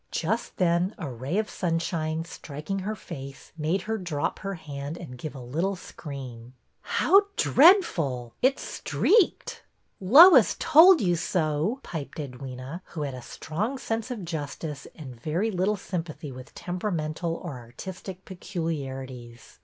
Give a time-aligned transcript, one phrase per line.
[0.09, 5.15] Just then a ray of sunshine, striking her face, made her drop her hand and
[5.15, 6.55] give a little scream.
[6.81, 8.33] How dreadful!
[8.41, 9.61] It 's streaked!"
[10.01, 15.51] Lois told you so," piped Edwyna, who had a strong sense of justice and very
[15.51, 19.59] little sympathy with temperamental or artistic peculiarities.